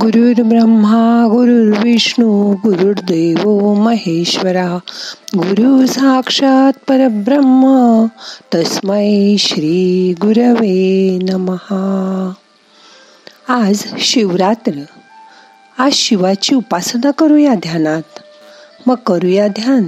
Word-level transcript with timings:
गुरुर् 0.00 0.48
ब्रह्मा 0.48 1.26
गुरुर्विष्णू 1.30 2.52
गुरुर्देव 2.52 3.74
महेश्वरा. 3.74 4.78
गुरु 5.36 5.86
साक्षात 5.86 6.72
परब्रह्म 6.88 7.66
तस्मै 8.54 9.36
श्री 9.38 10.14
गुरवे 10.20 11.18
नमहा 11.22 12.32
आज 13.48 13.98
शिवरात्र. 13.98 14.72
आज 15.78 15.92
शिवाची 15.92 16.54
उपासना 16.54 17.10
करूया 17.10 17.54
ध्यानात. 17.54 18.18
मग 18.86 18.94
करूया 18.94 19.48
ध्यान. 19.48 19.86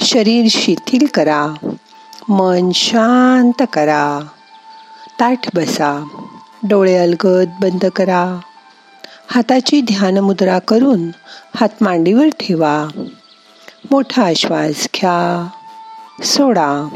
शरीर 0.00 0.46
शिथिल 0.50 1.06
करा. 1.06 1.46
मन 2.28 2.70
शांत 2.74 3.62
करा. 3.72 4.20
ताठ 5.20 5.56
बसा. 5.56 6.08
डोळे 6.62 6.96
अलगद 6.96 7.48
बंद 7.60 7.84
करा. 7.84 8.40
हाताची 9.34 9.80
ध्यान 9.80 10.18
मुद्रा 10.18 10.58
करून 10.58 11.08
हात 11.56 11.68
मांडीवर 11.80 12.26
ठेवा. 12.40 12.88
मोठा 13.90 14.32
श्वास 14.36 14.88
घ्या. 14.96 15.48
सोडा. 16.24 16.88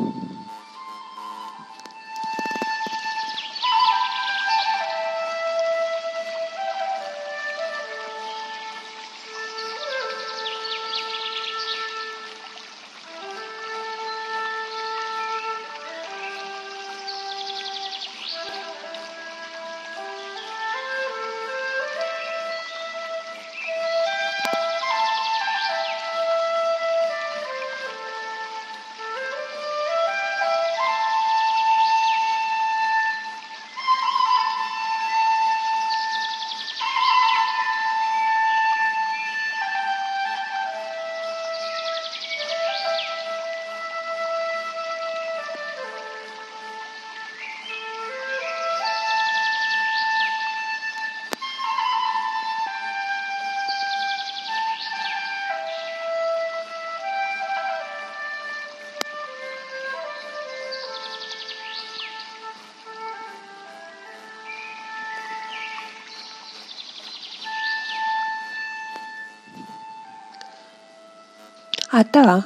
आता 71.96 72.38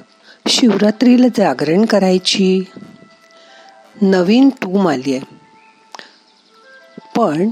शिवरात्रीला 0.48 1.26
जागरण 1.36 1.84
करायची. 1.84 2.60
नवीन 4.02 4.48
टूम 4.48 4.88
आली 4.88 5.16
आहे 5.16 5.36
पण 7.16 7.48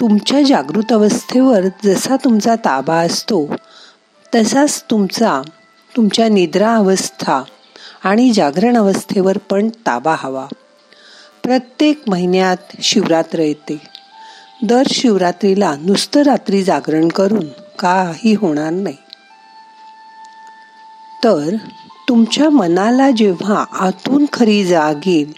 तुमच्या 0.00 0.42
जागृत 0.42 0.92
अवस्थेवर 0.92 1.60
जसा 1.84 2.16
तुमचा 2.16 2.54
ताबा 2.54 2.96
असतो 2.96 3.54
तसाच 4.34 4.84
तुमचा 4.90 5.42
तुमच्या 5.96 6.28
निद्रा 6.28 6.74
अवस्था 6.74 7.42
आणि 8.04 8.32
जागरण 8.32 8.76
अवस्थेवर 8.76 9.38
पण 9.38 9.68
ताबा 9.68 10.16
हवा. 10.18 10.46
प्रत्येक 11.42 12.02
महिन्यात 12.08 12.56
शिवरात्र 12.82 13.38
येते. 13.38 13.80
दर 14.62 14.82
शिवरात्रीला 14.92 15.74
नुसतं 15.82 16.22
रात्री 16.22 16.62
जागरण 16.64 17.08
करून 17.08 17.44
काही 17.78 18.34
होणार 18.34 18.70
नाही. 18.70 18.96
तर 21.24 21.56
तुमच्या 22.08 22.50
मनाला 22.50 23.10
जेव्हा 23.10 23.64
आतून 23.72 24.26
खरी 24.32 24.64
जाग 24.64 24.94
येईल 25.06 25.32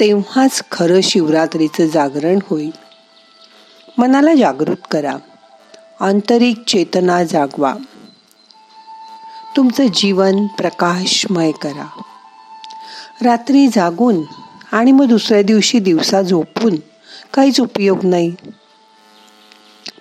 तेव्हाच 0.00 0.62
खरं 0.72 1.00
शिवरात्रीचं 1.02 1.86
जागरण 1.86 2.38
होईल. 2.50 2.70
मनाला 3.98 4.34
जागृत 4.34 4.76
करा. 4.90 5.16
आंतरिक 6.00 6.58
चेतना 6.68 7.24
जागवा. 7.24 7.74
तुमचं 9.56 9.86
जीवन 9.86 10.46
प्रकाशमय 10.46 11.52
करा. 11.52 12.02
रात्री 13.22 13.66
जागून 13.66 14.22
आणि 14.72 14.92
मग 14.92 15.04
दुसऱ्या 15.04 15.42
दिवशी 15.42 15.78
दिवसा 15.78 16.22
झोपून 16.22 16.76
काहीच 17.34 17.60
उपयोग 17.60 17.98
नाही. 18.04 18.34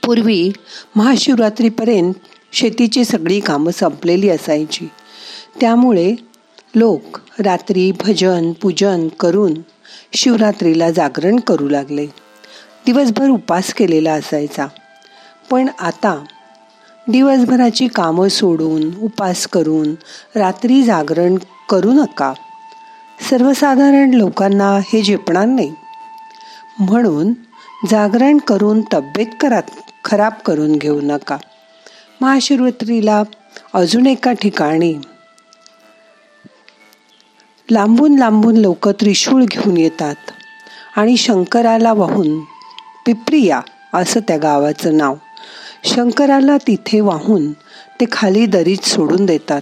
पूर्वी 0.06 0.52
महाशिवरात्रीपर्यंत 0.96 2.14
शेतीची 2.54 3.06
सगळी 3.06 3.40
कामं 3.40 3.72
संपलेली 3.72 4.30
असायची. 4.30 4.88
त्यामुळे 5.62 6.16
लोक 6.76 7.20
रात्री 7.40 7.92
भजन 7.92 8.52
पूजन 8.52 9.08
करून 9.08 9.54
शिवरात्रीला 10.14 10.92
जागरण 10.92 11.40
करू 11.40 11.70
लागले. 11.70 12.06
दिवसभर 12.86 13.30
उपास 13.30 13.74
केलेला 13.74 14.14
असायचा. 14.14 14.68
पण 15.52 15.68
आता 15.80 16.24
दिवसभराची 17.08 17.88
कामं 17.88 18.28
सोडून 18.28 18.98
उपास 19.02 19.48
करून 19.48 19.96
रात्री 20.36 20.84
जागरण 20.84 21.36
करू 21.70 21.92
नका. 21.92 22.34
सर्वसाधारण 23.30 24.14
लोकांना 24.14 24.80
हे 24.94 25.02
झेपणार 25.02 25.46
नाही. 25.46 25.74
म्हणून 26.80 27.34
जागरण 27.90 28.38
करून 28.38 28.82
तब्येत 28.94 29.28
करा 29.42 29.60
खराब 30.06 30.34
करून 30.46 30.76
घेऊ 30.76 31.00
नका. 31.04 31.38
महाशिवरात्रीला 32.22 33.24
अजून 33.74 34.06
एका 34.06 34.34
ठिकाणी 34.34 34.94
लांबून 37.72 38.20
लांबून 38.20 38.58
लोक 38.58 38.90
त्रिशूळ 38.90 39.44
घेऊन 39.44 39.78
येतात. 39.78 40.16
आणि 40.96 41.18
शंकराला 41.18 41.94
वाहून 41.94 42.40
पिप्रिया 43.06 43.62
असं 43.94 44.20
त्या 44.20 44.38
गावाचं 44.38 44.98
नाव. 44.98 45.16
शंकराला 45.84 46.58
तिथे 46.58 47.02
वाहून 47.02 47.52
ते 48.00 48.06
खाली 48.12 48.46
दरीत 48.46 48.86
सोडून 48.86 49.26
देतात. 49.26 49.62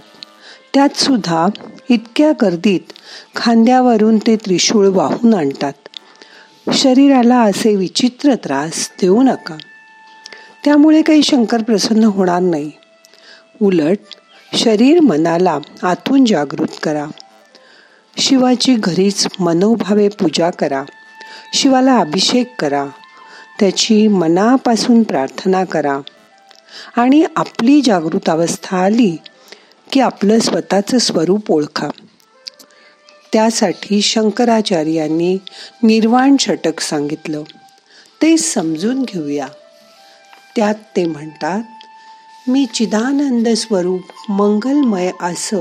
त्यात 0.74 0.96
सुद्धा 0.96 1.46
इतक्या 1.90 2.32
गर्दीत 2.42 2.80
खांद्यावरून 3.36 4.18
ते 4.18 4.36
त्रिशूळ 4.36 4.88
वाहून 4.88 5.34
आणतात. 5.34 5.72
शरीराला 6.72 7.40
असे 7.40 7.76
विचित्र 7.76 8.34
त्रास 8.34 8.90
देऊ 9.00 9.22
नका. 9.22 9.56
त्यामुळे 10.64 11.02
काही 11.02 11.22
शंकर 11.22 11.62
प्रसन्न 11.62 12.04
होणार 12.04 12.40
नाही. 12.40 12.70
उलट 13.62 13.98
शरीर 14.54 15.00
मनाला 15.00 15.58
आतून 15.82 16.24
जागृत 16.24 16.78
करा. 16.82 17.06
शिवाची 18.18 18.74
घरीच 18.74 19.26
मनोभावे 19.40 20.08
पूजा 20.08 20.50
करा. 20.50 20.84
शिवाला 21.54 21.96
अभिषेक 21.96 22.54
करा. 22.58 22.84
त्याची 23.60 24.08
मनापासून 24.08 25.02
प्रार्थना 25.02 25.64
करा. 25.64 25.98
आणि 26.96 27.24
आपली 27.36 27.80
जागृत 27.84 28.28
अवस्था 28.28 28.78
आली 28.78 29.16
की 29.92 30.00
आपलं 30.00 30.38
स्वतःचं 30.38 30.98
स्वरूप 30.98 31.52
ओळखा. 31.52 31.88
त्यासाठी 33.32 34.02
शंकराचार्यांनी 34.02 35.34
निर्वाण 35.82 36.36
षटक 36.40 36.80
सांगितलं. 36.80 37.42
ते 38.22 38.36
समजून 38.36 39.02
घेऊया. 39.02 39.46
त्यात 40.56 40.74
ते 40.74 41.04
म्हणतात 41.04 41.62
मी 42.48 42.66
चिदानंद 42.74 43.48
स्वरूप 43.48 44.30
मंगलमय 44.30 45.10
असं 45.20 45.58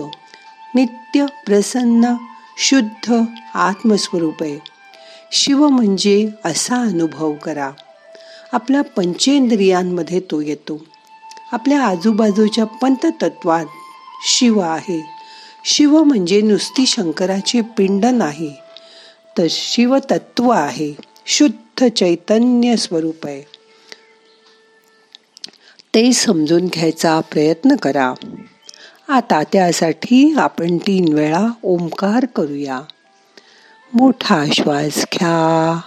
नित्य 0.75 1.25
प्रसन्न 1.45 2.13
शुद्ध 2.59 3.13
आत्मस्वरूप 3.53 4.43
आहे. 4.43 4.59
शिव 5.31 5.67
म्हणजे 5.67 6.29
असा 6.45 6.75
अनुभव 6.75 7.33
करा. 7.33 7.71
आपल्या 8.51 8.81
पंचेंद्रियांमध्ये 8.81 10.19
तो 10.19 10.41
येतो. 10.41 10.85
आपल्या 11.51 11.85
आजूबाजूच्या 11.85 12.65
पंततत्वात 12.65 13.65
शिव 14.27 14.59
आहे. 14.59 15.05
शिव 15.65 16.03
म्हणजे 16.03 16.41
नुसती 16.41 16.85
शंकराची 16.85 17.61
पिंड 17.61 18.05
नाही 18.05 18.53
तर 19.37 19.47
शिवतत्व 19.49 20.49
आहे. 20.49 20.93
शुद्ध 21.25 21.87
चैतन्य 21.87 22.75
स्वरूप 22.75 23.25
आहे. 23.25 23.41
ते 25.95 26.13
समजून 26.13 26.65
घ्यायचा 26.65 27.19
प्रयत्न 27.19 27.75
करा. 27.75 28.13
आता 29.09 29.43
त्यासाठी 29.43 30.35
आपण 30.37 30.77
तीन 30.77 31.13
वेळा 31.13 31.47
ओंकार 31.63 32.25
करूया. 32.25 32.81
मोठा 33.93 34.45
श्वास 34.53 35.05
घ्या. 35.13 35.79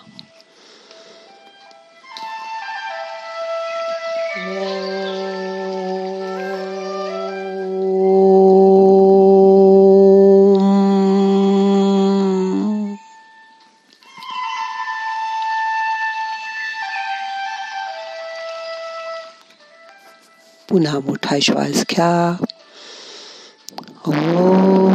पुन्हा 20.69 20.99
मोठा 20.99 21.37
श्वास 21.43 21.85
घ्या. 21.91 22.45
Para. 24.03 24.91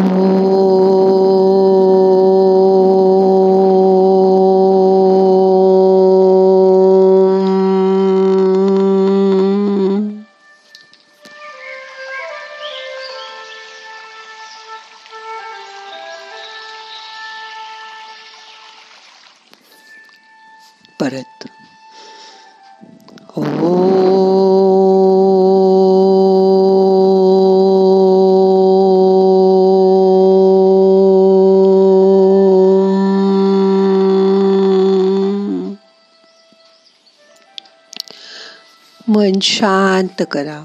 मन 39.35 39.39
शांत 39.39 40.23
करा. 40.31 40.63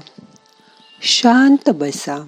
शांत 1.01 1.69
बसा. 1.69 2.27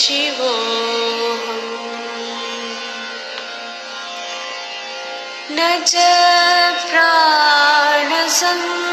शिवोऽहम् 0.00 1.70
न 5.56 5.58
च 5.86 5.94
प्राणसंज्ञो 6.90 8.91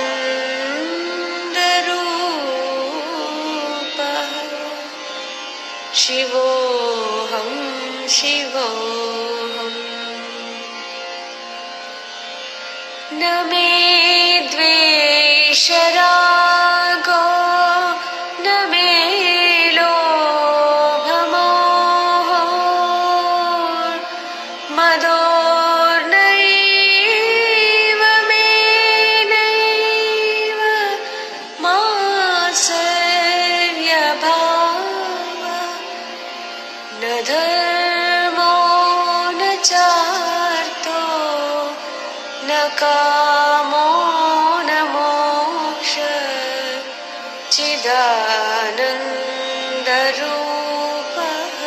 चिदानन्दरूपः 49.89 51.61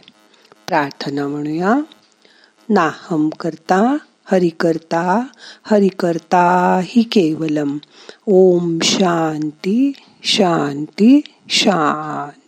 प्रार्थना 0.66 1.28
म्हणूया. 1.28 1.74
नाहम 2.68 3.28
करता 3.28 3.96
हरि 4.24 4.48
करता 4.48 5.26
हरि 5.64 5.88
करता 5.88 6.80
हि 6.84 7.02
केवलम. 7.02 7.78
ओम 8.26 8.78
शांती 8.82 9.92
शांती 10.24 11.20
शांती. 11.48 12.43